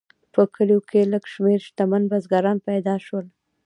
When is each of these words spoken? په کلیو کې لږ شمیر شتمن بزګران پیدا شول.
په 0.33 0.41
کلیو 0.55 0.79
کې 0.89 1.09
لږ 1.13 1.23
شمیر 1.33 1.59
شتمن 1.67 2.03
بزګران 2.11 2.57
پیدا 2.69 2.95
شول. 3.05 3.25